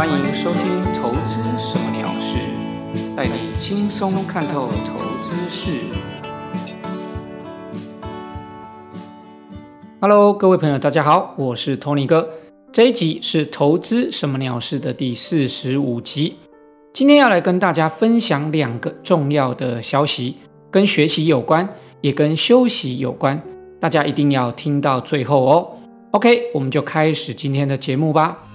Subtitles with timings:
[0.00, 2.38] 欢迎收听《投资什么鸟事》，
[3.14, 5.78] 带你轻松看透投资事。
[10.00, 12.26] Hello，各位朋友，大家好，我是 Tony 哥。
[12.72, 16.38] 这一集是《投资什么鸟事》的第四十五集。
[16.94, 20.36] 今天要来跟大家分享两个重要的消息，
[20.70, 21.68] 跟学习有关，
[22.00, 23.38] 也跟休息有关，
[23.78, 25.68] 大家一定要听到最后哦。
[26.12, 28.46] OK，我们就开始今天的节目吧。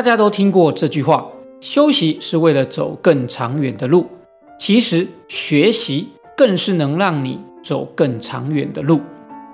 [0.00, 1.26] 大家都听过这句话：
[1.60, 4.06] 休息是为了走更长远的路。
[4.58, 9.02] 其实，学习更是能让你走更长远的路。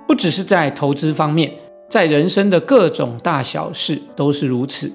[0.06, 1.52] 不只是在投资方面，
[1.88, 4.92] 在人生的各种大小事都是如此。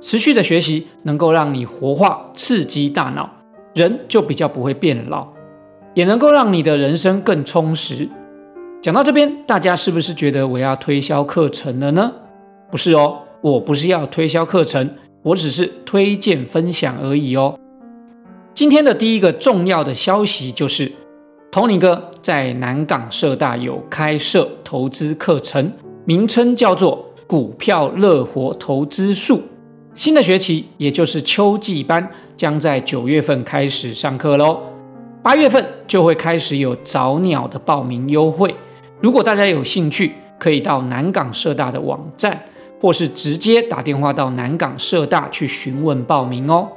[0.00, 3.28] 持续的学习能够让你活化、刺激大脑。
[3.74, 5.28] 人就比较不会变老，
[5.92, 8.08] 也能够让你的人生更充实。
[8.80, 12.10] 讲到这边，大家是不是觉得我要推销课程了呢？
[12.70, 14.90] 不是哦，我不是要推销课程，
[15.22, 17.58] 我只是推荐分享而已哦。
[18.52, 20.90] 今天的第一个重要的消息就是，
[21.50, 25.70] 托尼哥在南港社大有开设投资课程，
[26.04, 29.36] 名称叫做《股票乐活投资术》。
[29.94, 34.60] 新的学期，也就是秋季班，将在九月份开始上课喽。
[35.22, 38.54] 八月份就会开始有早鸟的报名优惠。
[39.00, 42.44] 如果大家有兴趣，可以到南港社大的网站，
[42.80, 46.68] 或是直接打电话到南港社大去询问报名哦。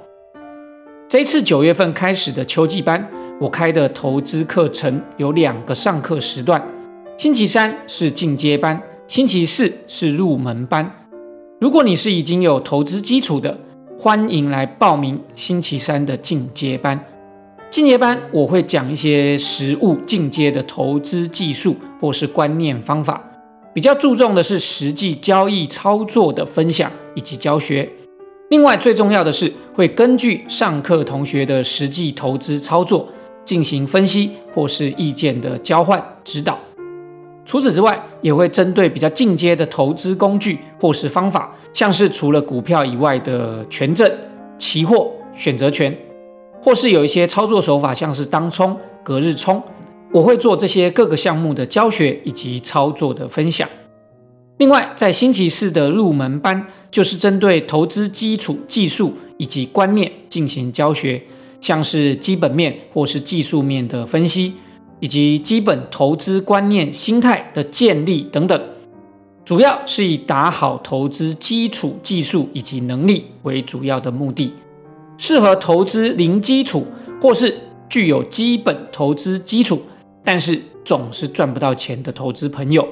[1.08, 3.08] 这次九月份开始的秋季班，
[3.40, 6.64] 我开的投资课程有两个上课时段，
[7.18, 10.90] 星期三是进阶班，星期四是入门班。
[11.60, 13.60] 如果你是已经有投资基础的，
[13.98, 17.00] 欢迎来报名星期三的进阶班。
[17.70, 23.24] 进阶班我会讲一些实物进阶的投资技术或是观念方法，
[23.74, 27.90] 比较注重的是实际交易操作的分享以及教学。
[28.50, 33.08] 另外最重要的是会根据上课同学的实际投资操作
[33.46, 36.60] 进行分析或是意见的交换指导。
[37.46, 44.10] 除此之外，也会针对比较进阶的投资工具或是方法，像是除了股票以外的权证、
[44.58, 45.98] 期货、选择权，
[46.62, 49.62] 或是有一些操作手法，像是当冲、隔日冲，
[50.12, 53.68] 我会做这些各个项目的教学以及操作的分享。
[54.58, 61.22] 另外，在星期四的入门班，就是针对投资基础技术以及观念进行教学，
[61.60, 64.54] 像是基本面或是技术面的分析。
[65.04, 68.62] 以及基本投资观念、心态的建立等等，
[69.44, 74.54] 主要是以打好投资基础技术以及能力为主要的目的，
[75.18, 76.86] 适合投资零基础
[77.20, 77.58] 或是
[77.90, 79.82] 具有基本投资基础，
[80.24, 82.88] 但是总是赚不到钱的投资朋友。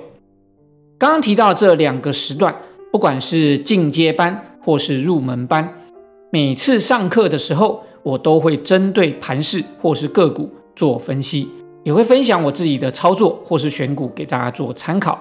[0.98, 2.56] 刚刚提到这两个时段，
[2.92, 5.74] 不管是进阶班或是入门班，
[6.32, 11.50] 每次上课的时候，我都会针对盘势或是个股做分析。
[11.84, 15.18] 也会分享我自己的操作或是选股给大家做参考。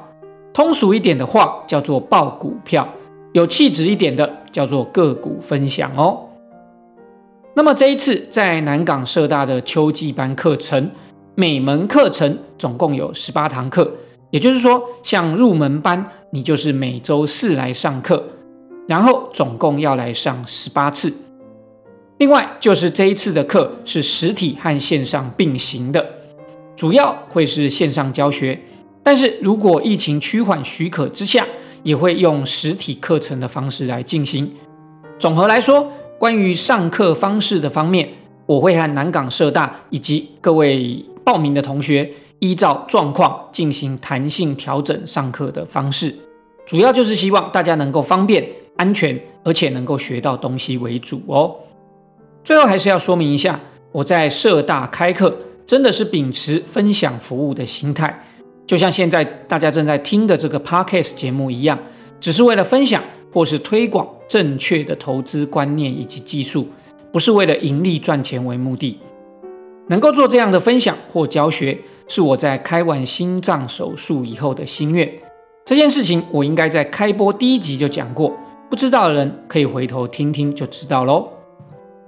[0.52, 2.86] 通俗一点的话叫做报股票，
[3.32, 6.18] 有气质一点的叫做个股分享哦。
[7.54, 10.91] 那么这一次在南港社大的秋季班课程，
[11.41, 13.88] 每门课程总共有十八堂课，
[14.31, 18.25] 也就是说，像入门班你就是每周四来上课，
[18.88, 21.15] 然后总共要来上十八次。
[22.16, 26.04] 另外就是这一次的课是实体和线上并行的。
[26.75, 28.60] 主要会是线上教学，
[29.04, 31.47] 但是如果疫情趋缓许可之下，
[31.84, 34.53] 也会用实体课程的方式来进行。
[35.21, 38.09] 总和来说，关于上课方式的方面，
[38.47, 46.15] 我会和南港社大以及各位报名的同学依照状况进行弹性调整上课的方式，
[46.66, 51.54] 主要就是希望大家能够方便、安全，而且能够学到东西为主哦。
[52.42, 53.60] 最后还是要说明一下，
[53.92, 55.36] 我在社大开课。
[55.66, 58.24] 真的是秉持分享服务的心态，
[58.66, 61.78] 就像现在大家正在听的这个 podcast 节目一样，
[62.19, 66.66] 只是为了分享或是推广正确的投资观念以及技术，
[67.13, 68.98] 不是为了盈利赚钱为目的。
[69.88, 75.10] 能够做这样的分享或教学，是我在开完心脏手术以后的心愿。
[75.64, 78.32] 这件事情我应该在开播第一集就讲过，
[78.70, 81.28] 不知道的人可以回头听听就知道喽。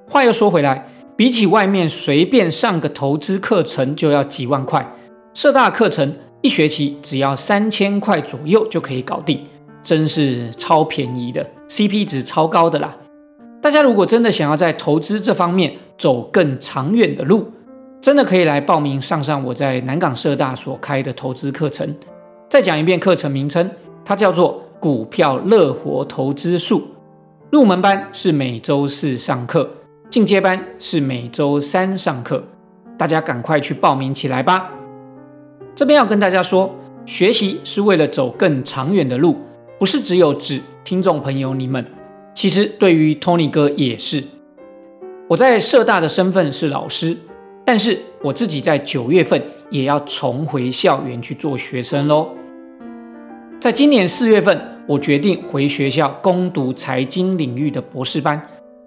[0.09, 0.87] 话又说回来。
[1.17, 4.91] 比起外面随便上个投资课程就要几万块，
[5.35, 9.45] 社大课程一学期只要三千块左右就可以搞定，
[9.85, 12.97] 真是超便宜的，CP 值超高的啦！
[13.61, 17.53] 大家如果真的想要在投资这方面走更长远的路，
[18.01, 21.95] 真的可以来报名上上我在南港社大所开的投资课程。
[22.49, 23.71] 再讲一遍课程名称，
[24.05, 26.81] 它叫做《股票乐活投资术》。
[27.51, 29.69] 入门班是每周四上课，
[30.09, 32.43] 进阶班是每周三上课。
[32.97, 34.71] 大家赶快去报名起来吧！
[35.75, 36.75] 这边要跟大家说，
[37.05, 39.37] 学习是为了走更长远的路，
[39.79, 41.85] 不是只有指听众朋友你们。
[42.35, 44.25] 其实对于 Tony 哥也是。
[45.29, 47.17] 我在社大的身份是老师，
[47.73, 49.41] 但是我自己在九月份
[49.71, 52.29] 也要重回校园去做学生喽。
[53.61, 54.61] 在今年四月份。
[54.89, 58.45] 我决定回学校攻读财经领域的博士班，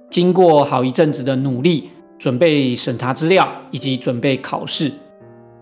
[0.09, 4.91] 经过好一阵子的努力，准备审查资料以及准备考试，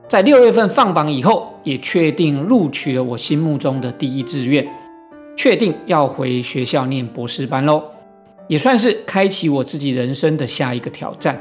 [0.07, 4.67] 在六月份放榜以后，也确定录取了我心目中的第一志愿，
[5.37, 7.83] 确定要回学校念博士班喽，
[8.47, 11.39] 也算是开启我自己人生的下一个挑战。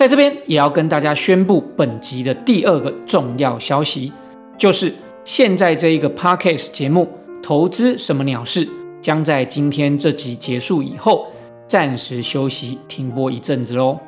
[0.00, 4.10] 在这边也要跟大家宣布本集的第二个重要消息，
[4.56, 4.90] 就是
[5.26, 7.06] 现在这一个 podcast 节目。
[7.42, 8.66] 投资什么鸟事
[9.02, 11.26] 将在今天这集结束以后
[11.68, 13.98] 暂时休息停播一阵子喽。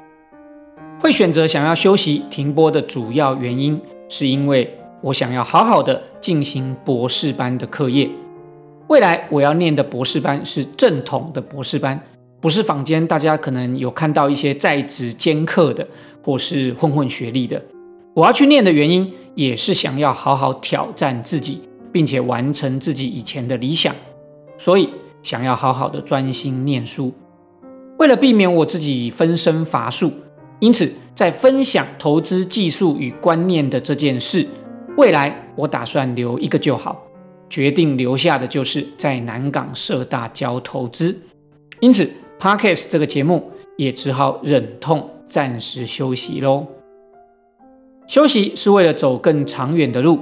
[0.98, 3.78] 会选择想要休息停播的主要原因，
[4.08, 8.08] 是因为我想要好好的进行博士班的课业。
[8.88, 12.02] 未来我要念的博士班是正统的博士班，
[12.42, 15.88] 不是坊间大家可能有看到一些在职兼课的
[16.22, 17.62] 或是混混学历的。
[18.12, 21.62] 我要去念的原因，也是想要好好挑战自己。
[21.92, 23.94] 并且完成自己以前的理想，
[24.56, 24.88] 所以
[25.22, 27.12] 想要好好的专心念书。
[27.98, 30.10] 为了避免我自己分身乏术，
[30.58, 34.46] 因此在分享投资技术与观念的这件事，
[34.96, 36.98] 未来我打算留一个就好。
[37.50, 41.14] 决定留下的就是在南港社大教投资，
[41.80, 42.10] 因此
[42.42, 46.66] Parkes 这个节目也只好忍痛暂时休息喽。
[48.08, 50.18] 休息是为了走更长远的路，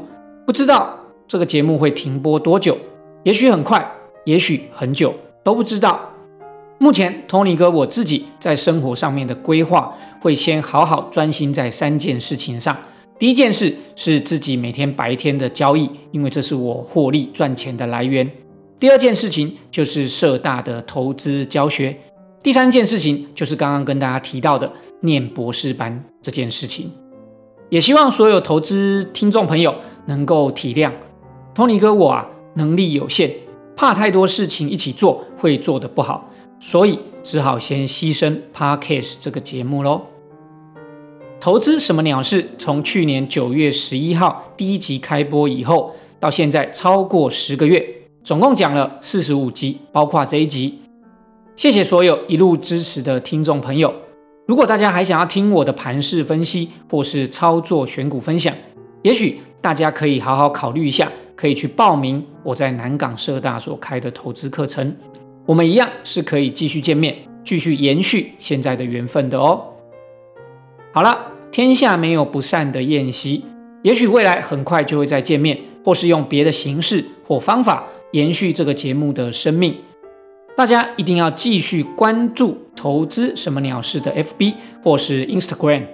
[0.46, 0.98] 不知道。
[1.26, 2.76] 这个节目会停播多久？
[3.22, 3.90] 也许很快，
[4.26, 5.98] 也许很久，都不知道。
[6.76, 12.76] 目前，Tony 哥我自己在生活上面的规划，会先好好专心在三件事情上。
[13.18, 18.30] 第一件事是自己每天白天的交易，因为这是我获利赚钱的来源。
[18.78, 21.96] 第二件事情就是社大的投资教学。
[22.42, 26.90] 第三件事情就是刚刚跟大家提到的念博士班这件事情。
[27.68, 29.74] 也希望所有投资听众朋友
[30.06, 30.90] 能够体谅。
[31.54, 33.30] 托尼哥，我啊能力有限，
[33.76, 40.00] 怕太多事情一起做会做得不好，所以只好先牺牲 Parkcase 这个节目喽。
[41.38, 42.48] 投资什么鸟事？
[42.58, 47.86] 从去年九月十一号第一集开播以后，到现在超过十个月，
[48.24, 50.80] 总共讲了四十五集，包括这一集。
[51.56, 53.92] 谢谢所有一路支持的听众朋友。
[54.46, 58.54] 如果大家还想要听我的盘势分析或是操作选股分享，
[59.02, 61.10] 也许大家可以好好考虑一下。
[61.36, 64.94] 可以去报名我在南港社大所开的投资课程，
[65.46, 69.62] 我们一样是可以继续见面，继续延续现在的缘分的哦。
[70.92, 71.16] 好了，
[71.50, 73.42] 天下没有不散的宴席，
[73.82, 79.74] 也许未来很快就会再见面，或是用别的形式或方法延续这个节目的生命。
[80.60, 84.52] 大家一定要继续关注投资什么鸟事的 FB
[84.84, 85.86] 或是 Instagram，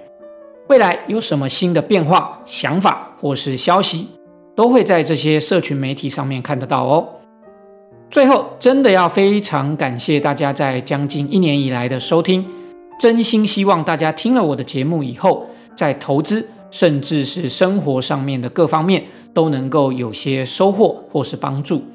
[0.67, 4.09] 未来有什么新的变化、想法或是消息。
[4.57, 7.07] 都会在这些社群媒体上面看得到哦。
[8.09, 12.45] 最后，真的要非常感谢大家在将近一年以来的收听，
[12.99, 15.47] 真心希望大家听了我的节目以后，
[15.77, 21.85] 在投资甚至是生活上面的各方面都能够有些收获或是帮助，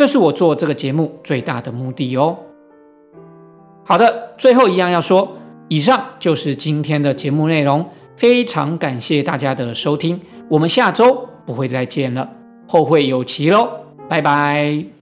[0.00, 2.34] 这是我做这个节目最大的目的哦。
[3.84, 5.36] 好的，最后一样要说，
[5.68, 7.84] 以上就是今天的节目内容，
[8.16, 11.28] 非常感谢大家的收听，我们下周。
[11.44, 12.30] 不会再见了，
[12.66, 13.68] 后会有期喽，
[14.08, 14.99] 拜拜。